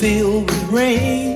filled 0.00 0.46
with 0.46 0.70
rain. 0.70 1.29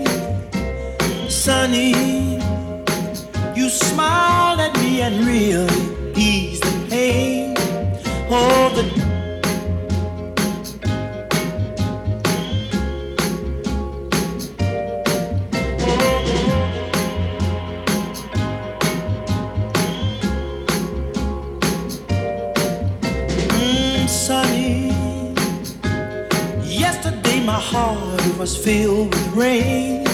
heart 27.64 28.38
was 28.38 28.56
filled 28.56 29.14
with 29.14 29.28
rain. 29.34 30.04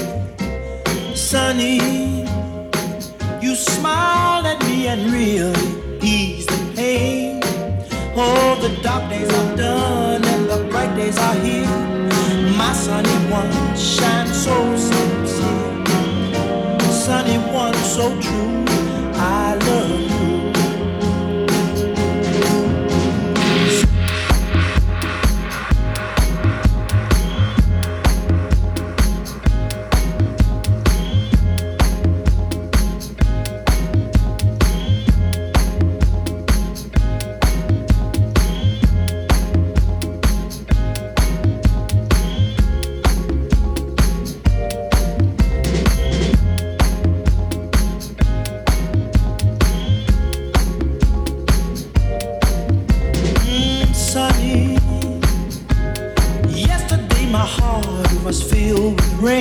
Sunny, 1.14 2.22
you 3.42 3.54
smiled 3.54 4.46
at 4.46 4.58
me 4.66 4.86
and 4.86 5.00
really 5.12 5.68
eased 6.00 6.48
the 6.48 6.60
pain. 6.76 7.40
Oh, 8.14 8.56
the 8.62 8.70
dark 8.82 9.10
days 9.10 9.30
are 9.40 9.56
done 9.56 10.24
and 10.24 10.42
the 10.48 10.68
bright 10.70 10.94
days 10.94 11.18
are 11.18 11.38
here. 11.46 11.66
My 12.56 12.72
sunny 12.72 13.18
one 13.38 13.50
shines 13.76 14.44
so 14.44 14.56
sincere, 14.76 15.84
sunny 17.04 17.38
one 17.52 17.74
so 17.96 18.06
true. 18.20 18.69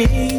change. 0.07 0.38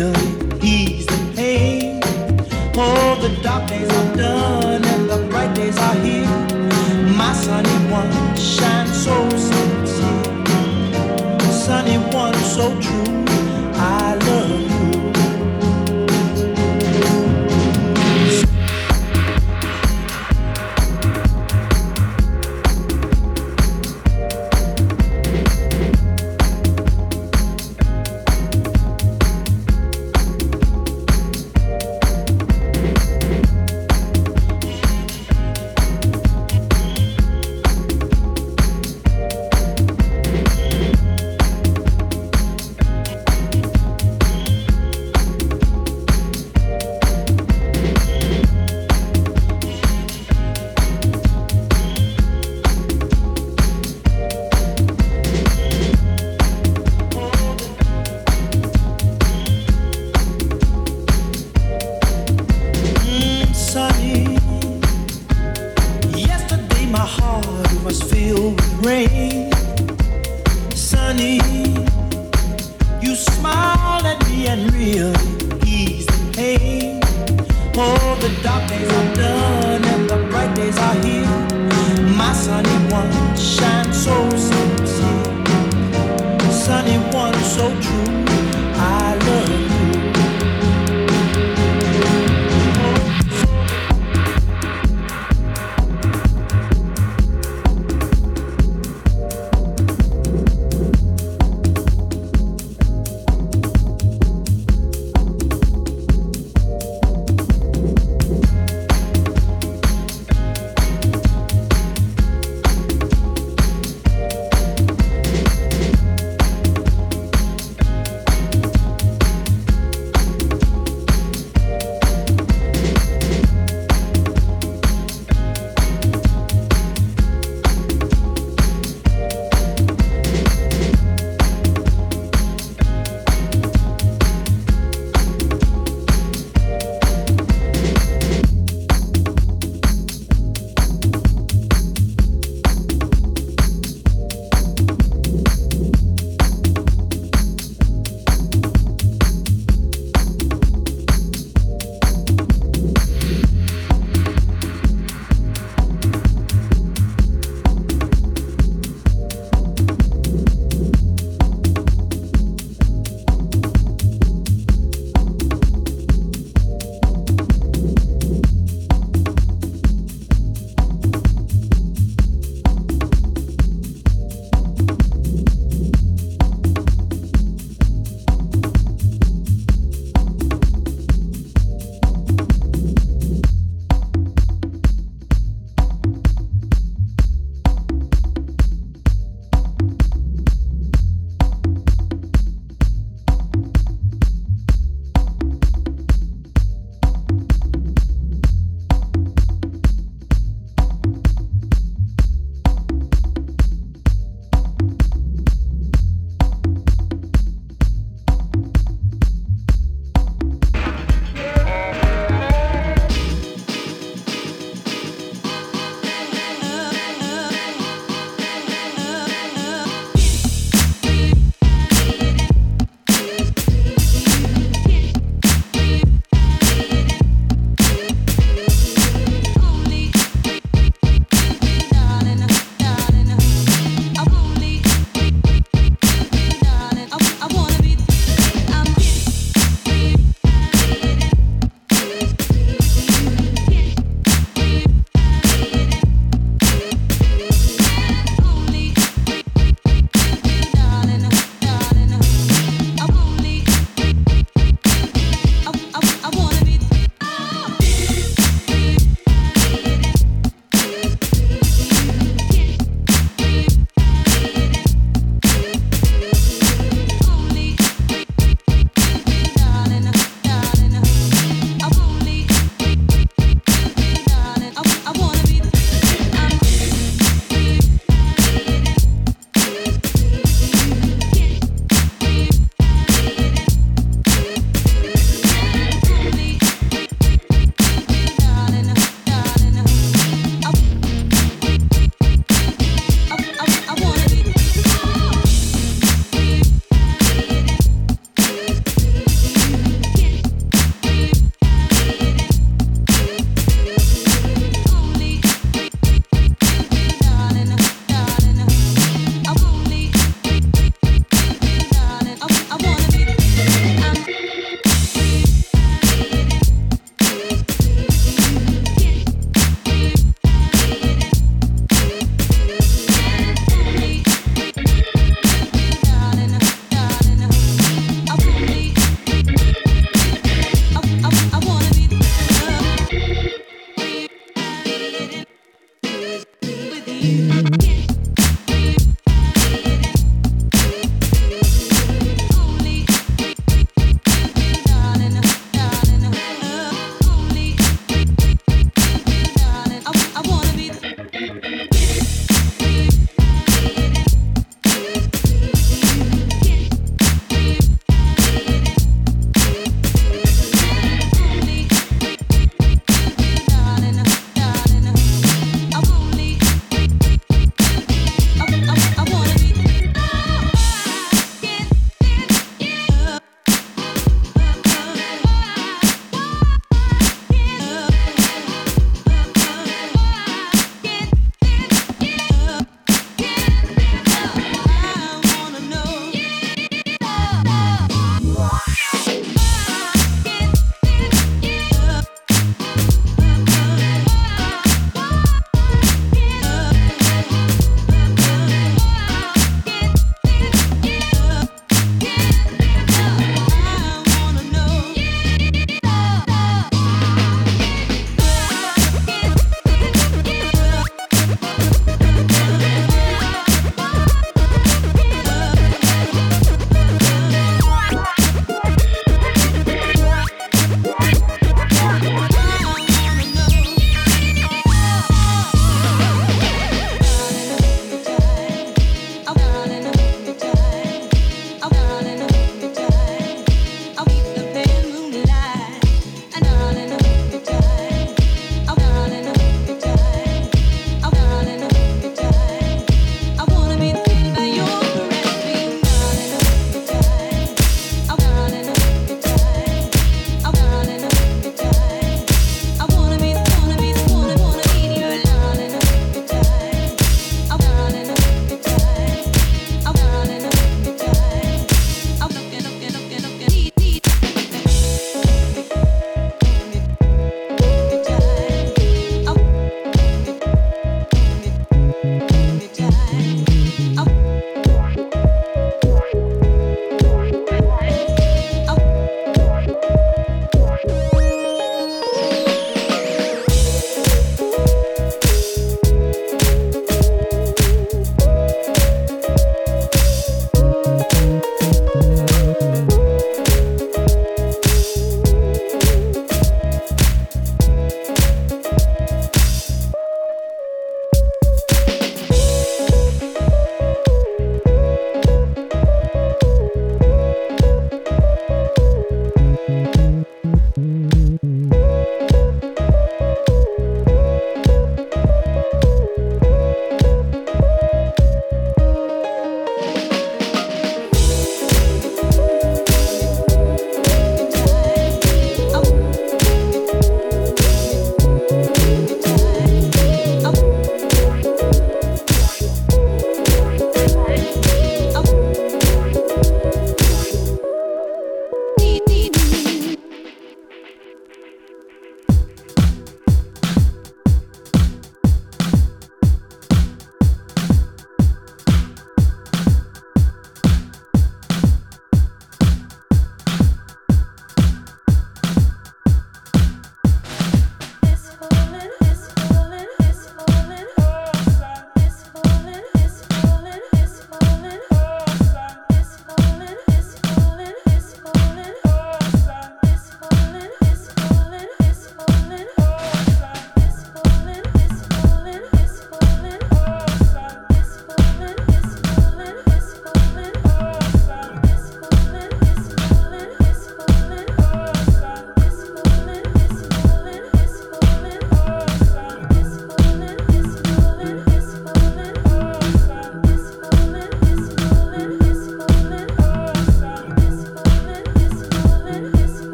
will 0.00 0.64
ease 0.64 1.04
the 1.06 1.32
pain. 1.36 2.00
Oh, 2.74 3.18
the 3.20 3.42
dark 3.42 3.68
days 3.68 4.09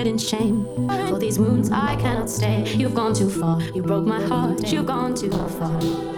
head 0.00 0.06
in 0.06 0.16
shame. 0.16 0.64
For 1.08 1.18
these 1.18 1.38
wounds 1.38 1.70
I 1.70 1.94
cannot 1.96 2.30
stay. 2.30 2.64
You've 2.74 2.94
gone 2.94 3.12
too 3.12 3.28
far. 3.28 3.60
You 3.74 3.82
broke 3.82 4.06
my 4.06 4.22
heart. 4.22 4.72
You've 4.72 4.86
gone 4.86 5.14
too 5.14 5.30
far. 5.30 6.09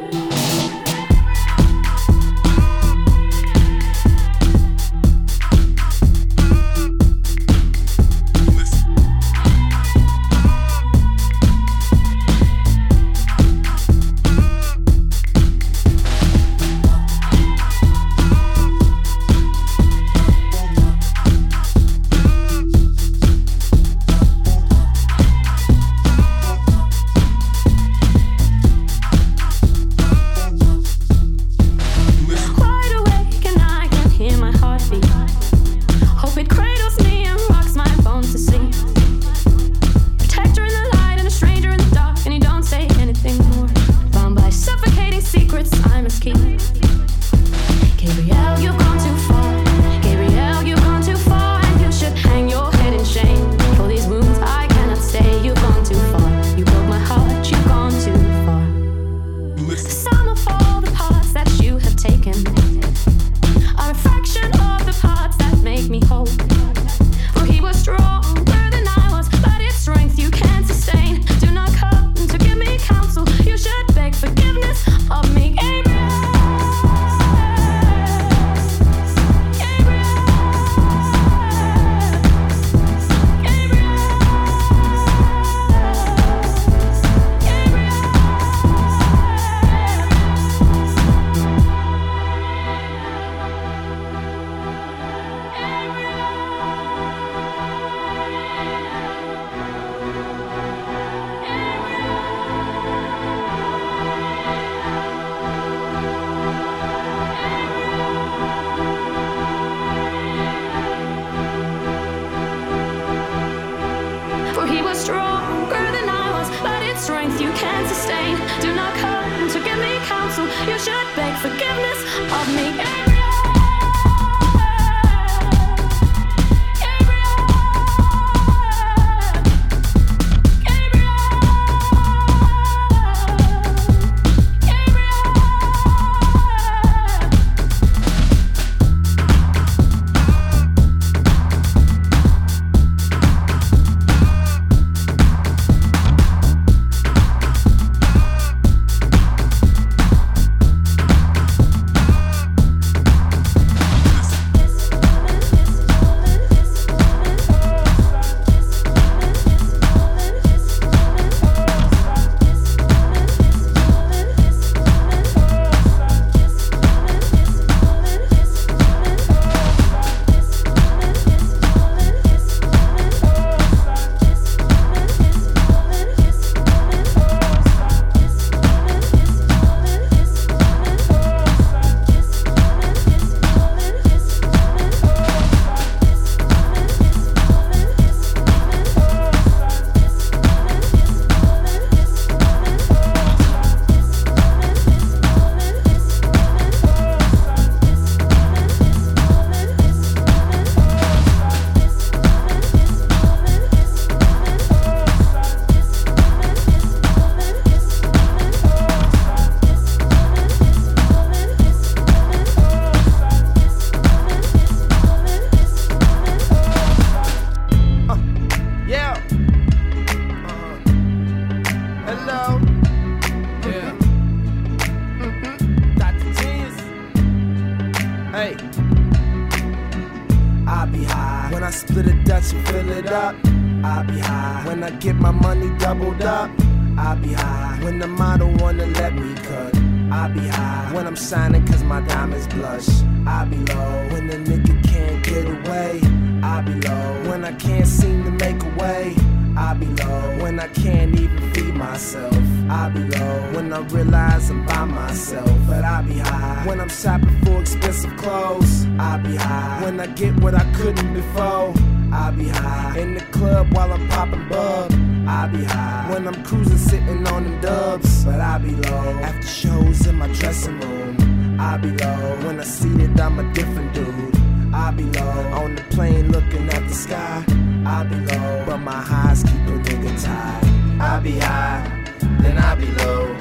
for 257.45 257.61
expensive 257.61 258.17
clothes. 258.17 258.87
I 258.99 259.17
be 259.19 259.37
high 259.37 259.85
when 259.85 260.01
I 260.01 260.07
get 260.07 260.35
what 260.41 260.55
I 260.55 260.65
couldn't 260.75 261.15
before. 261.15 261.75
I 262.13 262.31
be 262.31 262.49
high 262.49 262.99
in 262.99 263.15
the 263.15 263.25
club 263.37 263.73
while 263.75 263.93
I'm 263.93 264.07
popping 264.09 264.49
bub. 264.49 264.93
I 265.27 265.47
be 265.47 265.65
high 265.65 266.11
when 266.11 266.27
I'm 266.29 266.43
cruising, 266.45 266.77
sitting 266.77 267.27
on 267.29 267.45
them 267.45 267.61
dubs. 267.61 268.25
But 268.25 268.41
I 268.41 268.59
be 268.59 268.71
low 268.71 269.09
after 269.29 269.47
shows 269.47 270.07
in 270.07 270.17
my 270.17 270.29
dressing 270.29 270.79
room. 270.81 271.61
I 271.61 271.77
be 271.77 271.91
low 271.91 272.37
when 272.45 272.61
I 272.61 272.65
see 272.65 272.89
that 272.89 273.21
I'm 273.21 273.39
a 273.39 273.53
different 273.55 273.95
dude. 273.95 274.37
I 274.75 274.91
be 274.91 275.05
low 275.05 275.43
on 275.61 275.77
the 275.77 275.83
plane 275.95 276.33
looking 276.33 276.69
at 276.71 276.87
the 276.89 276.95
sky. 276.95 277.45
I 277.87 278.05
be 278.05 278.17
low, 278.17 278.65
but 278.67 278.79
my 278.79 279.01
highs 279.01 279.43
keep 279.43 279.53
a 279.53 279.79
nigga 279.87 280.25
tied. 280.25 281.01
I 281.01 281.21
be 281.21 281.39
high, 281.39 282.05
then 282.41 282.59
I 282.59 282.75
be 282.75 282.87
low. 283.03 283.37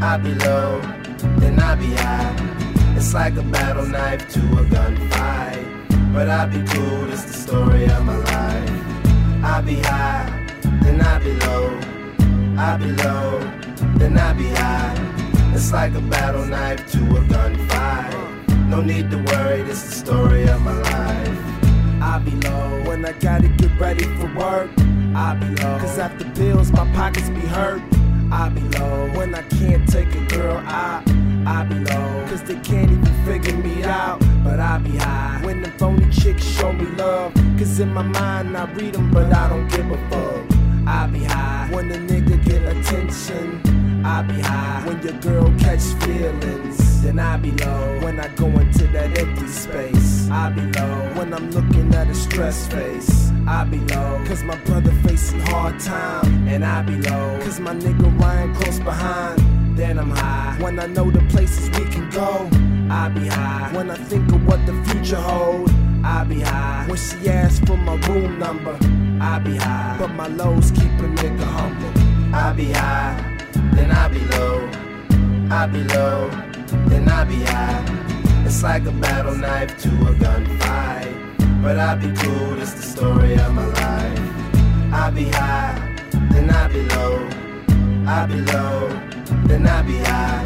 I 0.00 0.18
be 0.18 0.34
low, 0.34 0.80
then 1.38 1.58
I 1.58 1.74
be 1.74 1.94
high. 1.94 2.65
It's 2.96 3.12
like 3.12 3.36
a 3.36 3.42
battle 3.42 3.84
knife 3.84 4.26
to 4.30 4.40
a 4.40 4.64
gunfight. 4.64 6.14
But 6.14 6.30
I 6.30 6.46
be 6.46 6.66
cool, 6.66 7.12
it's 7.12 7.24
the 7.24 7.34
story 7.34 7.84
of 7.84 8.02
my 8.06 8.16
life. 8.16 9.44
I 9.44 9.60
be 9.60 9.74
high, 9.74 10.48
then 10.82 11.02
I 11.02 11.18
be 11.18 11.34
low. 11.46 11.78
I 12.56 12.78
be 12.78 12.90
low, 13.04 13.38
then 13.98 14.16
I 14.16 14.32
be 14.32 14.48
high. 14.48 14.96
It's 15.54 15.72
like 15.72 15.94
a 15.94 16.00
battle 16.00 16.46
knife 16.46 16.90
to 16.92 16.98
a 16.98 17.20
gunfight. 17.32 18.68
No 18.70 18.80
need 18.80 19.10
to 19.10 19.18
worry, 19.18 19.60
it's 19.60 19.82
the 19.82 19.92
story 19.92 20.48
of 20.48 20.62
my 20.62 20.72
life. 20.72 21.38
I 22.00 22.18
be 22.18 22.30
low 22.48 22.82
when 22.88 23.04
I 23.04 23.12
gotta 23.12 23.48
get 23.48 23.78
ready 23.78 24.04
for 24.16 24.34
work. 24.34 24.70
I 25.14 25.34
be 25.34 25.48
low, 25.62 25.78
cause 25.78 25.98
after 25.98 26.24
bills, 26.30 26.72
my 26.72 26.90
pockets 26.94 27.28
be 27.28 27.40
hurt. 27.40 27.82
I 28.32 28.48
be 28.48 28.62
low 28.78 29.05
when 29.26 29.34
I 29.34 29.42
can't 29.42 29.88
take 29.88 30.14
a 30.14 30.24
girl 30.26 30.56
out. 30.58 31.02
I 31.46 31.64
be 31.64 31.74
low, 31.74 32.26
cause 32.28 32.42
they 32.44 32.58
can't 32.60 32.90
even 32.90 33.24
figure 33.24 33.56
me 33.56 33.82
out. 33.82 34.20
But 34.44 34.60
I 34.60 34.78
be 34.78 34.96
high 34.96 35.40
when 35.42 35.62
the 35.62 35.70
phony 35.72 36.08
chicks 36.10 36.44
show 36.44 36.72
me 36.72 36.86
love. 36.96 37.34
Cause 37.58 37.80
in 37.80 37.92
my 37.92 38.02
mind, 38.02 38.56
I 38.56 38.70
read 38.72 38.94
them, 38.94 39.10
but 39.10 39.32
I 39.32 39.48
don't 39.48 39.68
give 39.68 39.90
a 39.90 39.98
fuck. 40.10 40.58
I 40.86 41.06
be 41.08 41.24
high 41.24 41.68
when 41.72 41.88
the 41.88 41.98
nigga 41.98 42.44
get 42.44 42.62
attention. 42.62 44.04
I 44.04 44.22
be 44.22 44.40
high 44.40 44.82
when 44.86 45.02
your 45.02 45.18
girl 45.20 45.52
catch 45.58 45.82
feelings. 46.04 46.85
Then 47.06 47.20
I 47.20 47.36
be 47.36 47.52
low 47.52 48.00
when 48.00 48.18
I 48.18 48.26
go 48.34 48.46
into 48.46 48.88
that 48.88 49.16
empty 49.16 49.46
space. 49.46 50.28
I 50.28 50.50
be 50.50 50.62
low 50.62 51.12
when 51.14 51.32
I'm 51.32 51.52
looking 51.52 51.94
at 51.94 52.10
a 52.10 52.14
stress 52.16 52.66
face. 52.66 53.30
I 53.46 53.62
be 53.62 53.78
low 53.78 54.20
cause 54.26 54.42
my 54.42 54.56
brother 54.64 54.90
facing 55.04 55.38
hard 55.38 55.78
time. 55.78 56.48
And 56.48 56.64
I 56.64 56.82
be 56.82 56.96
low 56.96 57.38
cause 57.42 57.60
my 57.60 57.74
nigga 57.74 58.10
Ryan 58.20 58.52
close 58.56 58.80
behind. 58.80 59.38
Then 59.78 60.00
I'm 60.00 60.10
high 60.10 60.56
when 60.60 60.80
I 60.80 60.86
know 60.86 61.08
the 61.08 61.20
places 61.30 61.70
we 61.78 61.88
can 61.88 62.10
go. 62.10 62.50
I 62.92 63.08
be 63.08 63.28
high 63.28 63.70
when 63.72 63.88
I 63.88 63.96
think 63.96 64.32
of 64.32 64.44
what 64.44 64.66
the 64.66 64.74
future 64.86 65.14
hold. 65.14 65.70
I 66.04 66.24
be 66.24 66.40
high 66.40 66.86
when 66.88 66.98
she 66.98 67.28
asks 67.28 67.60
for 67.60 67.76
my 67.76 67.94
room 68.08 68.40
number. 68.40 68.76
I 69.20 69.38
be 69.38 69.54
high, 69.54 69.96
but 69.96 70.08
my 70.08 70.26
lows 70.26 70.72
keep 70.72 70.90
a 70.98 71.08
nigga 71.20 71.44
humble. 71.44 72.34
I 72.34 72.52
be 72.52 72.72
high, 72.72 73.38
then 73.76 73.92
I 73.92 74.08
be 74.08 74.18
low. 74.18 74.68
I 75.48 75.66
be 75.68 75.84
low, 75.84 76.28
then 77.06 77.14
I 77.14 77.24
be 77.24 77.40
high. 77.44 78.44
It's 78.44 78.62
like 78.62 78.84
a 78.86 78.92
battle 78.92 79.34
knife 79.34 79.78
to 79.82 79.88
a 79.88 80.12
gunfight. 80.14 81.62
But 81.62 81.78
I 81.78 81.94
be 81.94 82.12
cool, 82.16 82.60
it's 82.60 82.74
the 82.74 82.82
story 82.82 83.34
of 83.34 83.52
my 83.52 83.66
life. 83.66 84.92
I 84.92 85.10
be 85.10 85.28
high, 85.28 85.74
then 86.32 86.50
I 86.50 86.68
be 86.68 86.82
low. 86.96 87.28
I 88.06 88.26
be 88.26 88.40
low, 88.52 88.88
then 89.46 89.66
I 89.66 89.82
be 89.82 89.98
high. 89.98 90.44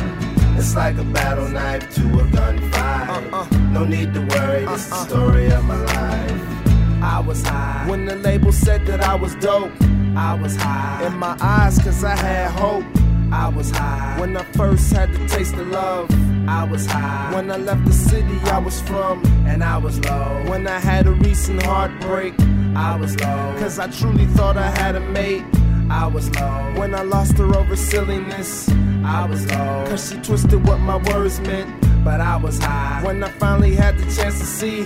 It's 0.57 0.75
like 0.75 0.97
a 0.99 1.05
battle 1.05 1.49
knife 1.49 1.95
to 1.95 2.03
a 2.03 2.25
gunfight. 2.25 3.33
Uh, 3.33 3.37
uh. 3.37 3.57
No 3.73 3.85
need 3.85 4.13
to 4.15 4.21
worry, 4.21 4.67
uh, 4.67 4.75
it's 4.75 4.89
the 4.89 5.05
story 5.05 5.51
of 5.51 5.65
my 5.65 5.77
life. 5.77 7.03
I 7.03 7.21
was 7.27 7.43
high 7.43 7.87
when 7.89 8.05
the 8.05 8.17
label 8.17 8.53
said 8.53 8.87
that 8.87 9.01
I 9.03 9.15
was 9.15 9.35
dope. 9.37 9.73
I 10.17 10.35
was 10.35 10.57
high 10.57 11.07
in 11.07 11.17
my 11.19 11.37
eyes 11.41 11.79
cause 11.79 12.05
I 12.05 12.17
had 12.17 12.51
hope. 12.51 13.00
I 13.33 13.49
was 13.49 13.71
high 13.71 14.19
when 14.19 14.37
I 14.37 14.43
first 14.53 14.93
had 14.93 15.13
the 15.13 15.27
taste 15.29 15.55
of 15.55 15.69
love. 15.69 16.11
I 16.49 16.65
was 16.65 16.85
high 16.85 17.33
when 17.33 17.51
I 17.51 17.57
left 17.57 17.85
the 17.85 17.93
city 17.93 18.39
I 18.47 18.59
was 18.59 18.81
from, 18.81 19.25
and 19.47 19.63
I 19.63 19.77
was 19.79 20.01
low 20.05 20.45
when 20.49 20.67
I 20.67 20.81
had 20.81 21.07
a 21.07 21.13
recent 21.13 21.63
heartbreak. 21.63 22.35
I 22.75 22.97
was 22.97 23.19
low 23.21 23.55
cause 23.59 23.79
I 23.79 23.89
truly 23.89 24.27
thought 24.27 24.57
I 24.57 24.71
had 24.71 24.97
a 24.97 25.01
mate. 25.01 25.45
I 25.91 26.07
was 26.07 26.29
low 26.37 26.75
when 26.77 26.95
I 26.95 27.03
lost 27.03 27.39
her 27.39 27.57
over 27.57 27.77
silliness. 27.77 28.69
I 29.05 29.27
was 29.27 29.47
low 29.51 29.85
cause 29.89 30.11
she 30.11 30.17
twisted 30.21 30.67
what 30.67 30.79
my 30.81 30.97
words 30.97 31.39
meant. 31.41 31.71
But 32.05 32.21
I 32.21 32.37
was 32.37 32.59
high 32.59 33.01
when 33.05 33.23
I 33.23 33.29
finally 33.29 33.75
had 33.77 33.97
the 33.97 34.05
chance 34.13 34.41
to 34.41 34.47
see 34.47 34.81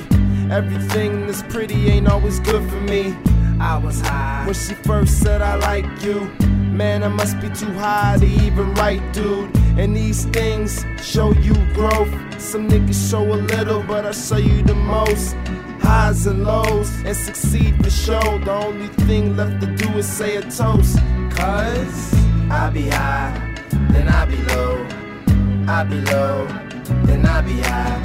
everything 0.51 1.27
that's 1.27 1.43
pretty 1.45 1.89
ain't 1.89 2.09
always 2.09 2.41
good 2.41 2.69
for 2.69 2.81
me. 2.81 3.17
I 3.59 3.79
was 3.79 4.01
high 4.01 4.45
when 4.45 4.55
she 4.55 4.75
first 4.75 5.21
said 5.21 5.41
I 5.41 5.55
like 5.57 5.87
you. 6.03 6.31
Man, 6.75 7.05
I 7.05 7.09
must 7.09 7.41
be 7.41 7.49
too 7.51 7.73
high 7.75 8.17
to 8.19 8.27
even 8.27 8.75
write, 8.75 9.13
dude. 9.13 9.57
And 9.79 9.97
these 9.97 10.25
things 10.27 10.85
show 11.01 11.31
you 11.31 11.55
growth. 11.73 12.13
Some 12.41 12.69
niggas 12.69 13.11
show 13.11 13.23
a 13.23 13.37
little, 13.37 13.83
but 13.85 14.05
I 14.05 14.11
show 14.11 14.39
you 14.39 14.61
the 14.63 14.75
most. 14.75 15.37
Highs 15.81 16.27
and 16.27 16.43
lows, 16.43 16.91
and 17.05 17.17
succeed 17.17 17.77
for 17.83 17.91
show. 17.91 18.39
The 18.39 18.53
only 18.53 18.89
thing 19.07 19.37
left 19.37 19.61
to 19.61 19.69
do 19.77 19.89
is 19.99 20.09
say 20.09 20.37
a 20.37 20.43
toast. 20.43 20.99
Cause 21.31 22.15
I 22.51 22.71
be 22.73 22.89
high, 22.89 23.33
then 23.91 24.09
I 24.09 24.25
be 24.25 24.37
low. 24.55 24.85
I 25.69 25.85
be 25.85 26.01
low, 26.01 26.47
then 27.05 27.25
I 27.25 27.41
be 27.41 27.61
high. 27.61 28.03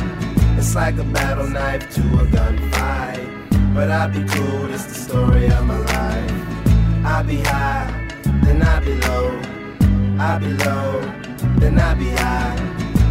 It's 0.57 0.75
like 0.75 0.97
a 0.99 1.03
battle 1.03 1.47
knife 1.47 1.89
to 1.95 2.01
a 2.01 2.25
gunfight. 2.27 3.73
But 3.73 3.89
I 3.89 4.07
be 4.07 4.23
cool, 4.29 4.71
it's 4.71 4.85
the 4.85 4.93
story 4.93 5.45
of 5.47 5.65
my 5.65 5.77
life. 5.77 7.05
I 7.05 7.23
be 7.23 7.37
high, 7.41 7.98
then 8.49 8.63
I 8.63 8.79
be 8.79 8.95
low. 9.07 9.29
I 10.19 10.37
be 10.39 10.51
low, 10.65 10.99
then 11.59 11.79
I 11.79 11.93
be 11.93 12.09
high. 12.09 12.57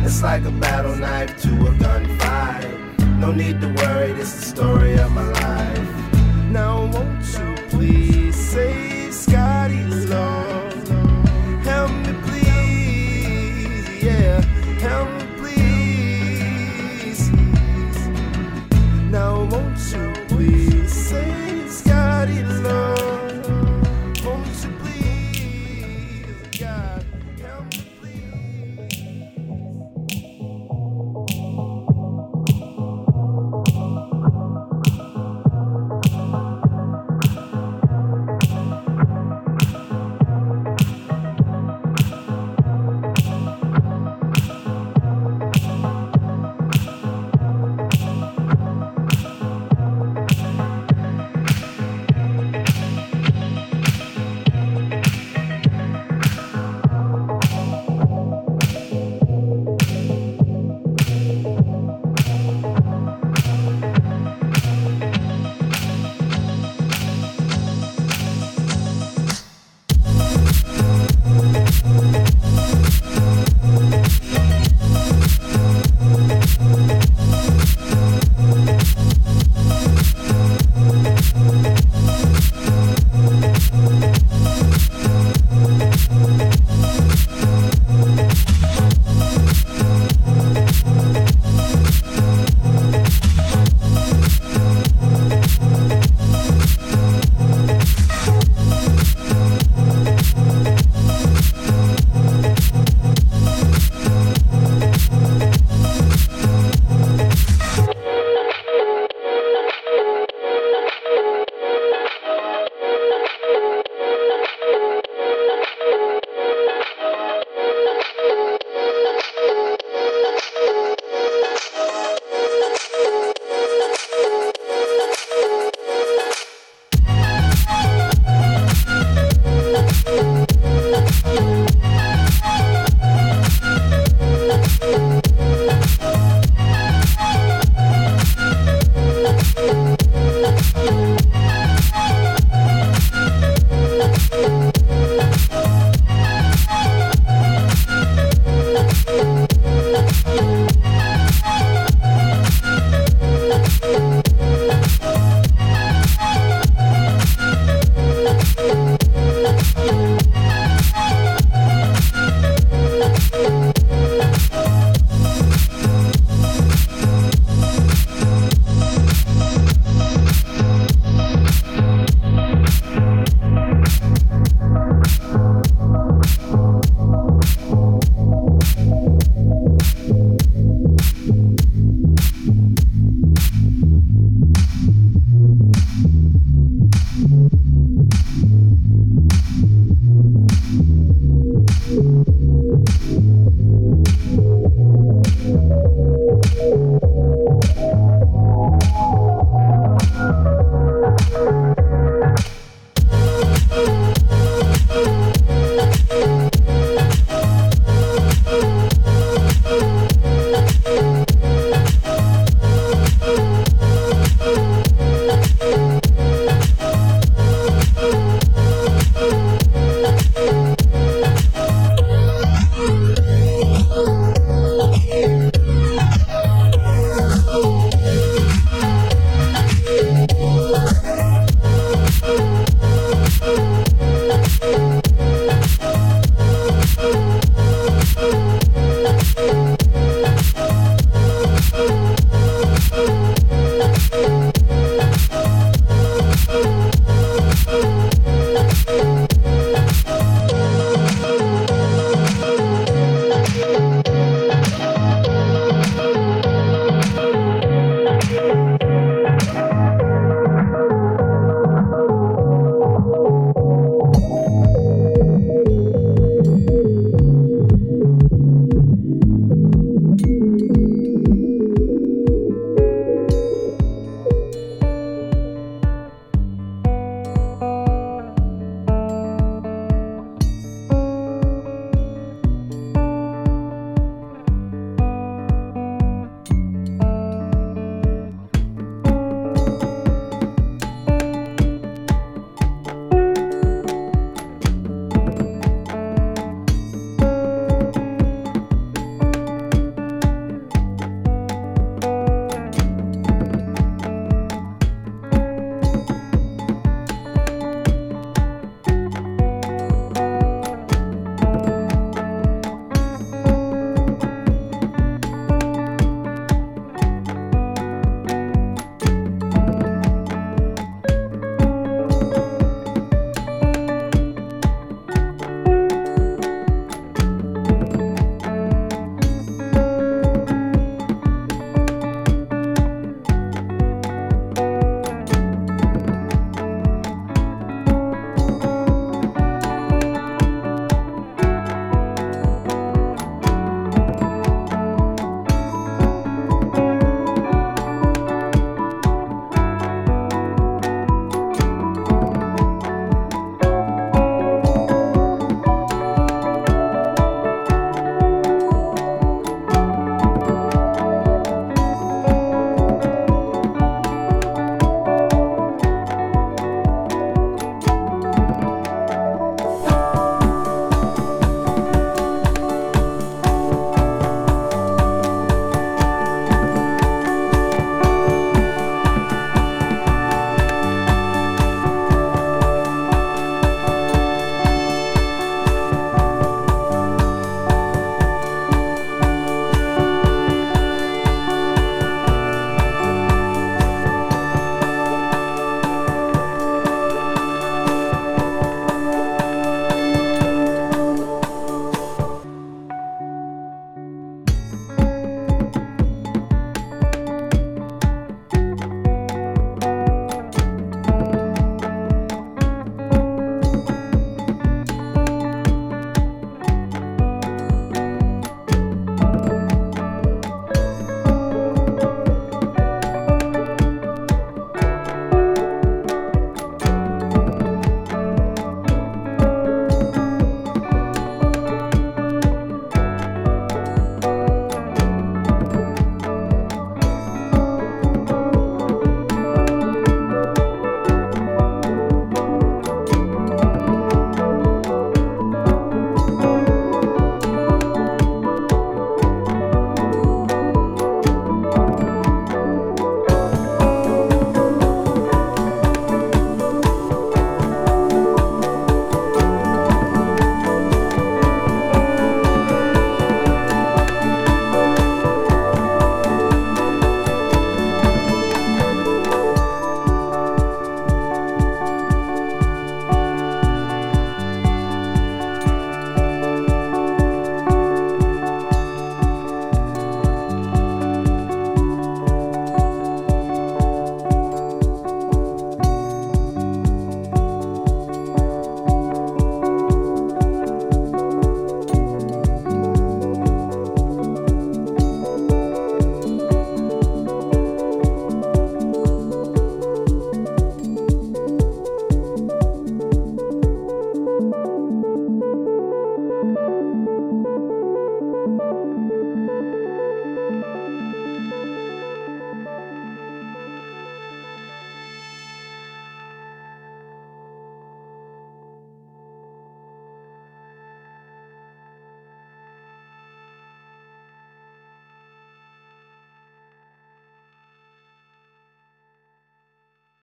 It's 0.05 0.23
like 0.23 0.45
a 0.45 0.51
battle 0.51 0.97
knife 0.97 1.41
to 1.43 1.49
a 1.49 1.71
gunfight. 1.83 3.19
No 3.19 3.33
need 3.33 3.61
to 3.61 3.69
worry, 3.69 4.13
this 4.13 4.35
is 4.35 4.41
the 4.41 4.47
story 4.57 4.99
of 4.99 5.11
my 5.13 5.29
life. 5.47 5.91
Now 6.51 6.87
won't 6.93 7.25
you 7.39 7.55
please 7.69 8.37
save 8.37 9.15
Scotty's 9.15 10.07
low? 10.07 10.28